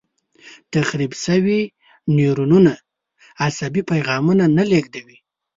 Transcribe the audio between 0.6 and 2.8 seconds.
تخریب شوي نیورونونه